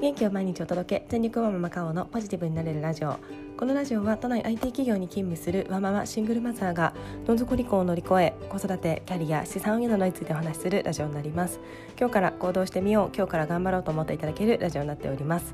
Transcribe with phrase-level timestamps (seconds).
[0.00, 1.06] 元気を毎日お届け。
[1.10, 3.18] 全力ワンママカオのポジティブになれるラジオ。
[3.58, 6.94] このラジオは都内 IT 企業に勤務するワママシングルマザーが
[7.26, 11.60] どん底離婚を乗り越え子育てキャリア資産運用などについてお話しするラジオになります。
[11.98, 15.52] 今日から行動してみよう今日から頑張ろうと思っていただけるラジオになっております。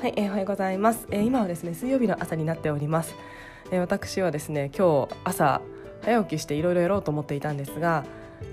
[0.00, 3.14] はい、えー、おはようございます、えー、今はですね水曜日の朝になっております、
[3.70, 5.60] えー、私はですね今日朝
[6.00, 8.06] 早起きしていろいろやろうと思っていたんですが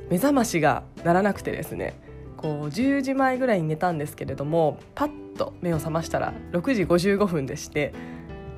[0.09, 1.97] 目覚ましが鳴らなくてですね
[2.37, 7.93] こう10時前ぐらいに寝たんですけれどもパッと目を覚ましたら6時55分でして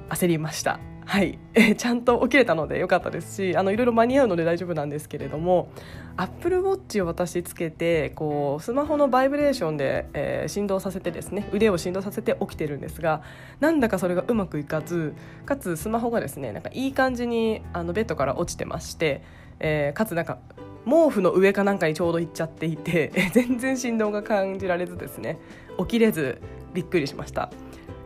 [0.10, 0.80] 焦りました。
[1.10, 5.72] はい、えちゃんと起きれたのでよかったですしあのいろいろ間に合うので大丈夫なんですけれども
[6.18, 13.24] アップルウォッチを私つけてこうスマホのバイブレーションで、えー、振動させてですね腕を振動させて起きてるんですが
[13.60, 15.16] なんだかそれがうまくいかず
[15.48, 19.24] かつスマホがですねなんかいい感じにあのベッドから落ちてまして、
[19.60, 20.38] えー、かつなんか
[20.90, 25.38] 毛布の上かなんかにちょうど行っちゃっていて 全然振動が感じられずですね
[25.78, 26.40] 起きれず
[26.74, 27.52] びっくりしました。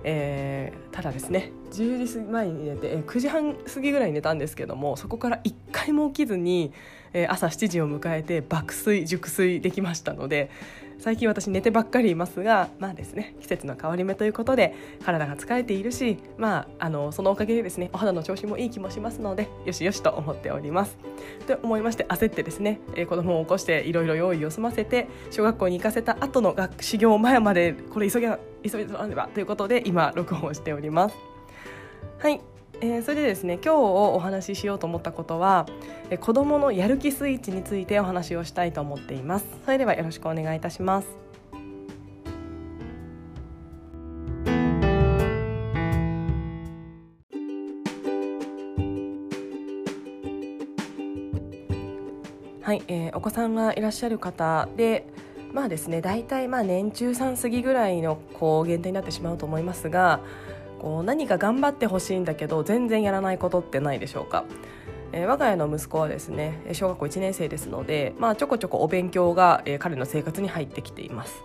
[0.05, 6.73] えー、ただですね10時前に寝て、えー、9時半過ぎぐらいに寝たんですけどもそこから1回も起きずに、
[7.13, 10.49] えー、朝7時を迎えて爆睡熟睡できましたので
[11.03, 14.73] 最近私寝てばっかりいますがまあですね季節の変わり目ということで
[15.03, 20.97] 体が疲れているしまああのそのおかげでですねお肌の調子もいい気もしますのでよしよしと思っております。
[21.45, 31.15] と思いまして焦ってですね、えー、子供を起こしていろいろ用意を済ませて小学校に行かせた後の学修行前までこれ急げ急いでらねばということで今録音をしております。
[32.19, 32.52] はい。
[32.81, 35.66] えー、それでですね今日お話ししようと思ったことは、
[36.09, 39.45] えー、子どものやる気スイッチについてお話をしたいと思っています。
[39.65, 41.23] それではよろしくお願いいたします。
[52.63, 55.05] はい、えー、お子さんがいらっしゃる方で
[55.52, 60.21] まあですね大体まあ年中さん過ぎぐらいのこう限定になってしまうと思いますが
[60.84, 64.44] こう何か頑張ってほしいんだけど全然やらないことってないでしょうか。
[65.14, 71.42] えー、我が家の息子はですね小学校1年生ですので、まあ、ちょこちょこお勉強が、えー、彼の生活に入ってきています。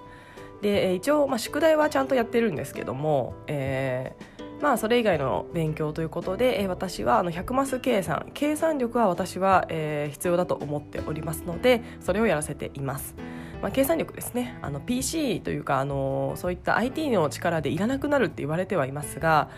[0.61, 8.27] で、え、一応、まあ、宿題はちゃんとやってるんですけども、えーまあ、それ以外の勉強ということで、えー、私はあの100マス計算。
[8.35, 13.15] 計算力は私は、えー、必要だと思っておりますのでそれをやらせています。
[13.63, 19.51] まあ、計算力ですねあの PC というかあのそういった IT の力でいらなくなるって言われてはいますが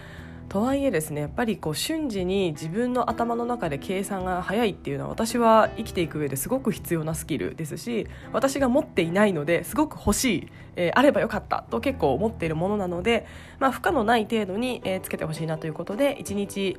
[0.50, 13.28] とはいえですねやっぱりこう瞬時に自分の頭の中で計算が早いっていうのは私は生きていく上ですごく必要なスキルですし私が持っていないのですごく欲しい、えー、あればよかったと結構思っているものなので、
[13.60, 16.76] まあ、負荷のない程度に、つけてほしいなということで1日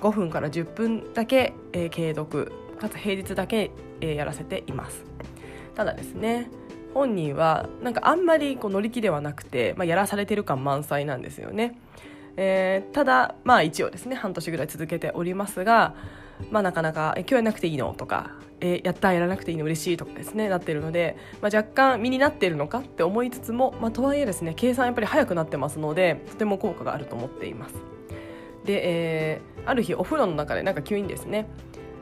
[0.00, 5.04] 5分から10分だけ、えー、継続かつ平日だけ、えー、やらせています。
[5.76, 6.50] ただですね
[6.94, 11.78] 本人はなんかあんまりこう乗り気ではなくて、まあ、やらされてる感満載なんですよね、
[12.36, 15.94] えー、ただまあ一応ですね半年ぐらい続けておりますが
[16.50, 27.74] まあ、なかなか「え今日やらなくていいの?」とか「えやったやらなくていいの嬉しい」とかですねなってるので、まあ、若干身になっているのかって思いつつも、まあ、とはいえですね計算やっぱり早くなってますのでとても効果があると思っています
[28.64, 31.46] で、えー、ある日お風呂の中でなんか急にですね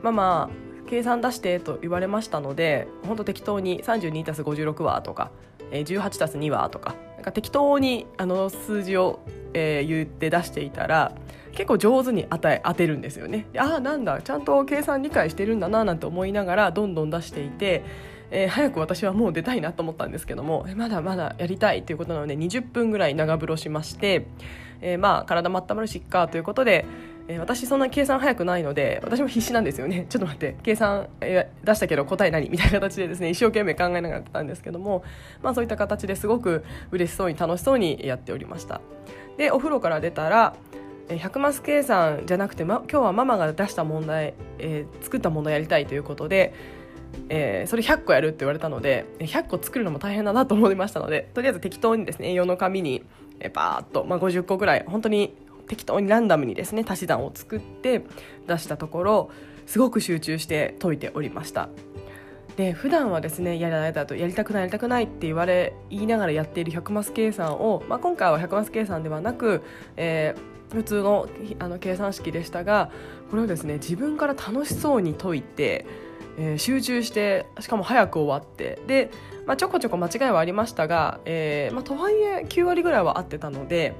[0.01, 0.49] ママ
[0.87, 5.31] 計算出してと言われましたので本当適当に 32+56 はとか
[5.71, 9.19] 18+2 はとかなんか適当にあの数字を、
[9.53, 11.13] えー、言って出していたら
[11.53, 13.47] 結構上手に当て当てるんですよね。
[13.57, 17.83] ああなんだちゃんと計算理解してるんだななんて思いながらどんどん出していて、
[18.29, 24.27] えー、早く私はもう出たいなと思ったんですけどもまだまだやりたいということなので20分ぐらい長風呂しまして、
[24.81, 26.85] えー、まあ体温まるしっかということで
[27.27, 30.05] えー、私そんな計算早くないので私も必死なんですよね。
[30.09, 30.55] ちょっと待って。
[30.63, 32.49] 計算、えー、出したけど答え何？
[32.49, 35.03] みたいな形でですね一生懸命考えながらやったんですけども、
[35.41, 38.81] まあ、そういった形ですごく嬉しそうに楽しそうにやっておりました。
[39.37, 40.55] でお風呂から出たら
[41.09, 46.53] 100マス計算じゃなくて、ま、今日はママが出した問題、えー、作った問題やりたいということで、
[47.29, 53.03] えー、それ100個やるって言われたので100個作るのも大変だなと思いましたのでとりあえず適当にですね栄養の紙に
[53.53, 55.35] バーッと、まあ、50個ぐらい本当に
[55.67, 58.03] 適当にランダムにですね足し算を作って
[58.47, 59.31] 出したところ
[59.65, 61.69] すごく集中して解いておりました。
[62.55, 69.61] で普段はですねやられたとやりたくないやりたくないって言われ言いながらやっている100マス計算を、まあ、今回は100マス計算ではなく、
[69.97, 71.27] えー、普通の
[71.59, 72.91] あの計算式でしたが
[73.29, 75.85] これをですね自分から楽しそうに解いて、
[76.37, 79.11] えー、集中してしかも早く終わってで、
[79.45, 83.95] まあ、ちょこちょこ間違いはありましたが、えーまあ、とはいえ9割ぐらいは合ってたので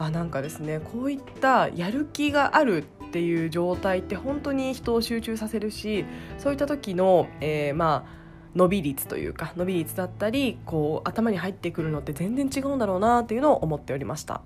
[0.00, 6.06] あなんかですねこういったやる気があるっていう状態って本当に人を集中させるし
[6.38, 8.20] そういった時の、えー、まあ
[8.54, 14.40] 伸び率というか伸び率だったりこう頭に入ってくるのって全然違うんだろうなっていうのを思っておりました。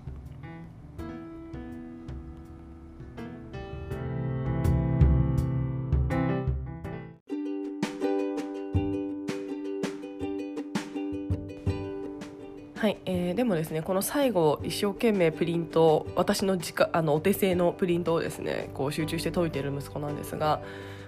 [12.84, 20.60] はい、えー、でもですねこの最後一生懸命プリント私の自あのお手製のプリントをですねこう集中して解いている息子なんですが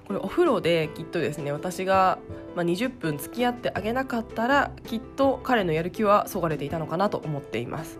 [0.06, 2.18] これお風呂できっとですね私が、
[2.54, 7.98] ま、20分付き合ってあげなかったらきっと彼のやる気はそがれていたのかなと思っています。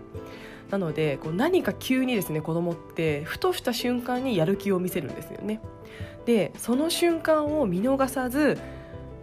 [0.71, 5.61] なのでこう何か急にですね子供ってふとした瞬間にやる気を見せるんですよね。
[6.25, 8.57] でその瞬間を見逃さず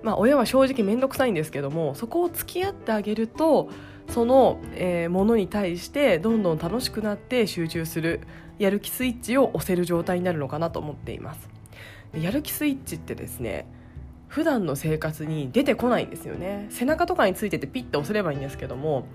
[0.03, 3.69] まあ、親は正直面倒くさいんですけどもそこを付き合ってあげると
[4.09, 8.21] その、えー、ものに対してどんどん楽しくなって集中する
[8.59, 11.49] やる気スイッチを押せる状態になるのかなと思っています。
[12.13, 13.65] やる気スイッチってですね
[14.27, 16.67] 普段の生活に出てこないんですよね。
[16.69, 19.07] 背中とかについててピッと押せればいいんですけども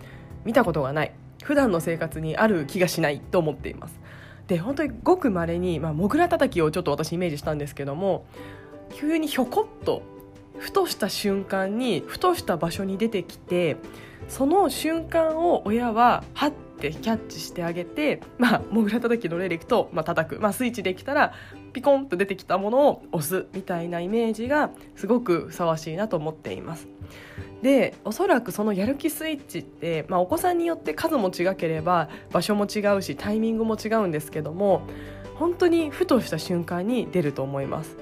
[0.44, 1.12] 見たことがない。
[1.42, 3.98] 普段の生活にある気がしないと思っています。
[4.48, 8.24] で本当にごくまれに、まあ、モグラ叩きをちょっと私イメージしたんですけども
[8.94, 10.02] 急にひょこっと
[10.58, 13.76] ふとした瞬間にふとした場所に出てきて
[14.28, 21.32] その瞬間を親ははってキャッチしてあげて、まあ、モグラ叩きの例でいくと、まあ、叩く、まあ、スイッチできたら
[21.72, 26.88] ピコンと出てきたものを押すみたいなイメージがすごくふさわしいなと思っています。
[27.62, 34.82] でおそらくそのやる気スイッチって、まあ、お子さんによって数も違ければ場所も違うしタイミングも違うんですけども
[35.34, 37.96] 本当にふとした瞬間に出ると思います。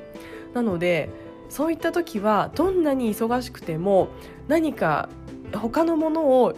[0.53, 1.11] なので
[1.48, 4.08] そういった時はどんなに忙しくても
[4.48, 5.08] 何か
[5.54, 6.54] 他のものを、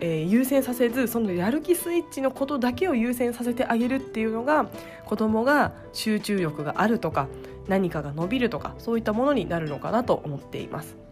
[0.00, 4.66] えー、優先させずそのやる気スイッチのことだけを優先させてあげるっていうのが
[5.06, 7.28] 子どもが集中力があるとか
[7.68, 11.04] 何かが伸びるとかそういったものになるのかなと思っています。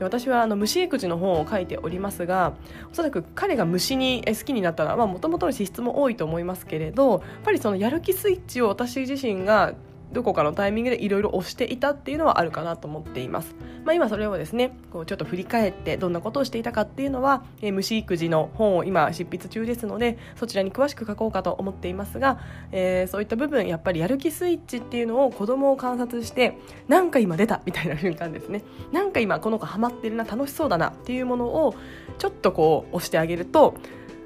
[0.00, 2.54] 私はあの虫育児の本を書いておりますが
[2.90, 9.74] おそらく彼が虫に好きになったらもともとの資質も多いと思いますけれどやっぱりそのやる気スイッチを私自身が
[10.12, 13.54] どこかのタイミングでいろいろ押していたっていうのはあるかなと思っています。
[13.84, 22.38] まあ、今それをですねこうちょっと振り返ってどんなことをしていたかっていうのは、えー、虫育児の本を今執筆中ですのでそちらに詳しく書こうかと思っていますが、
[22.70, 26.56] えー、そういった部分やっぱりやる気スイッチっていうのを子供を観察して
[26.86, 28.62] なんか今出たみたいな瞬間ですね
[28.92, 31.74] なんか今この子ハマってるな楽しそうだなっていうものを
[32.18, 33.74] ちょっとこう押してあげると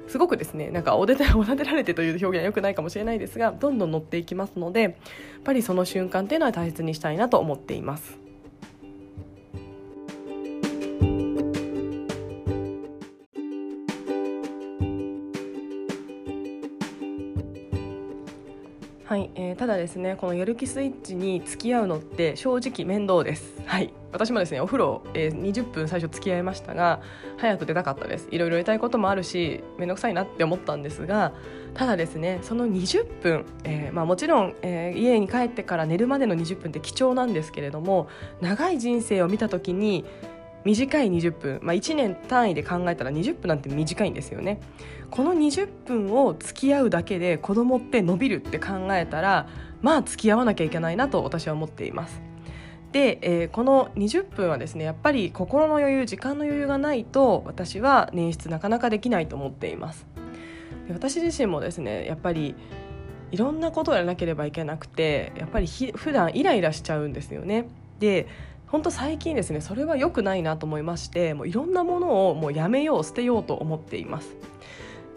[0.07, 4.93] すごくですねなんかおでて おだてられてという表現は良くないかもしれないですがどんどん乗っていきますのでやっ
[5.43, 8.27] ぱりその瞬間っていうのは大切にしたいなと思っています。
[19.07, 27.01] はい、えー、ただですねこのやる気スイッチに付き合うのって正直面倒ですはい私もですねお風呂、えー、20分最初付き合いましたが
[27.37, 28.27] 早く出たかったです。
[28.31, 31.33] いろいろやりたいこともあるし面倒くさいなって思ったんですが
[31.73, 38.07] ただですねその20分、えー、まあ、もちろん、えー、家に帰ってから寝るまでの20分って貴重なんですけれども
[38.41, 40.05] 長い人生を見た時に
[40.63, 44.59] 短い20分、まあ、1年単位で考えたら20分なんて短いんですよね。
[45.09, 49.47] この20分を付き合うだけで子供って伸びるって考えたら
[49.81, 52.21] まあ付き合わなきゃいけないなと私は思っています。
[52.91, 60.07] で、えー、この20分はですねやっぱり心の余裕時間の余裕がないと私は捻出なかなかできないと思っています。
[60.89, 62.55] 私自身もですねやっぱり
[63.31, 67.67] いろんなことをやらなければいけなくてやっぱりひ普段イライラしちゃうんですよね。
[67.99, 68.27] で
[68.67, 74.35] 本当最近ですねそれは良くないなと思いましてもういろんなものをもうやめよう捨てようと思っています。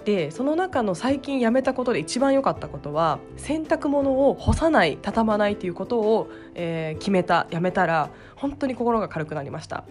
[0.05, 9.85] でその中の最近やめたことで一番良かったことは洗濯物を干さない畳まないということを、えー、決めたやめたら本当に心が軽くなりました。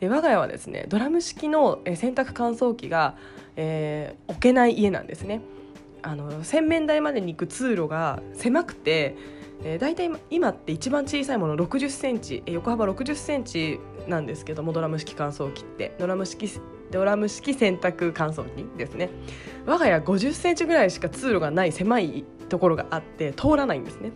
[0.00, 3.16] で我が家はですねドラム式の洗濯乾燥機が、
[3.56, 5.40] えー、置けない家なんですね。
[6.02, 9.16] あの洗面台までに行く通路が狭くて
[9.64, 15.94] えー、大体今って一番小さいもの6 0センチ、横幅6 0センチなんですけどもドラム式乾燥機って。
[15.98, 16.48] ドラム式
[16.90, 19.10] ドラム式洗濯乾燥機ですね。
[19.66, 24.12] 我が家5 0センチぐらいしか通路がない狭いところがあって通らないんですね。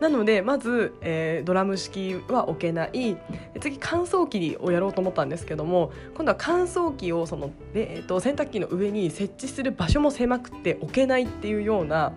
[0.00, 3.16] なのでまず、えー、ドラム式は置けない。
[3.60, 12.12] 次乾燥機をやろうと思ったんですけども今度は乾燥機をその、えーと洗濯機の上に設置する場所も狭くて置けないっていうような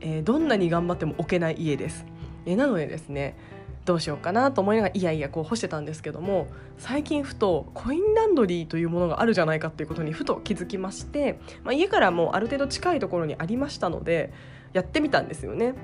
[0.00, 2.04] えー、どんなに頑張っても置けない家です、
[2.46, 3.36] えー、なのでですね
[3.84, 6.46] どうしようかなと思いながらいやいやこう干してたんですけども
[6.78, 14.32] 最近ふとコインランドリーというものがあるじゃないかっていうことにふと気づきまして、まあ、家からもうある程度近いところにありましたので
[14.72, 15.74] やってみたんですよね。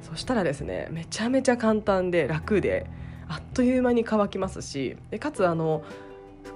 [0.00, 2.86] そしたらですねめちゃめちゃ簡単で楽で
[3.26, 5.82] あっという間に乾きますしでかつあの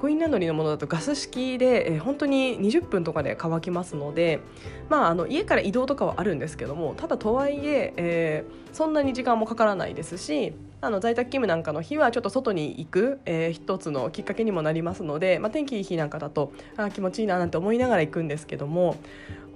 [0.00, 4.40] コインランドリーのものだとガス式で、えー、本当に20分とかで乾きますので、
[4.88, 10.54] まあ、あの家から移動とかはあるんですけどもただとはいええー、そんなに時間もかからないですし
[10.84, 18.96] あの在宅勤務なんかの日はちょっと外に行く、えー、一つのきっかけにもなりますので、まあ、天気いい日なんかだとあ気持ちいいななんて思いながら行くんですけども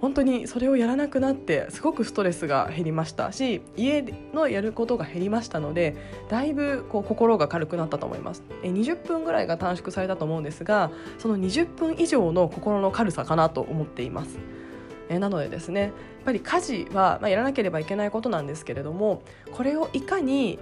[0.00, 4.04] 本当にそれをやらなくなってすごくストレスが減りましたし家
[4.34, 5.96] のやることが減りましたので
[6.28, 8.44] だいぶこう心が軽くなったと思います。
[8.62, 14.38] え20分ぐらいが短縮されたと思うんですがその20分以上の心の軽さかなと思っています。
[15.08, 15.92] えなのでですねやっ
[16.24, 20.58] ぱり家事は、まあ、やらなければいけないことなんですけれどもこれをいかに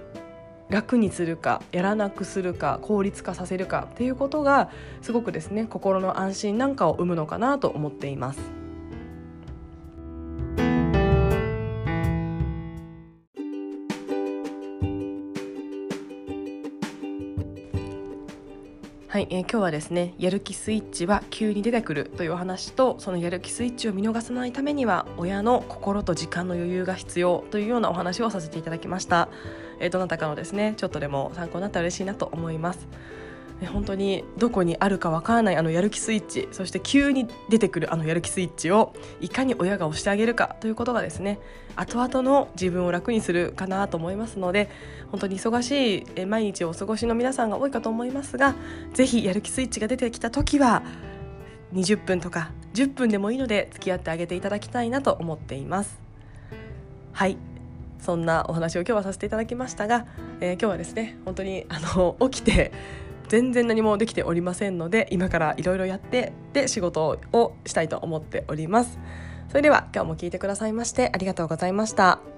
[0.69, 4.69] 楽にするかやらなくするか効率化させるかっていうことが
[5.01, 8.39] すごくですね心の安心なんかを生むのかなと思っています。
[19.15, 29.29] はい、えー、今日はですねやる気スイッチは急に出てくるというお話とそのやる気スイッチを見逃さないためには親の心と時間の余裕が必要というようなお話をさせていただきました、
[29.79, 32.87] えー、どなたかのですねちょっとでも参考になったら嬉しいなと思います。
[33.67, 41.39] 本当にどこにあるかわからないあのやる気スイッチそして急に出てくるあのやる気スイッチをいかに親が押してあげるかということがですね
[41.77, 44.69] 後々の自分を楽にするかなと思いますので
[45.09, 48.55] 本当に忙しい毎日をお過ごしの皆さんが多いかと思いますが
[48.93, 50.83] ぜひやる気スイッチが出てきた時は
[51.73, 55.97] 20分とか10分でもいいので付き合ってあげていただきたいなと思っています。
[57.13, 57.37] はい。
[58.05, 60.05] そんなお話を今日はさせていただきましたが、
[60.39, 62.71] えー、今日はですね本当にあの起きて
[63.27, 68.99] 全然何もできておりませんので今からいろいろやってで仕事をしたいと思っております
[69.49, 72.34] それでは今日も聞いてくださいましてありがとうございました。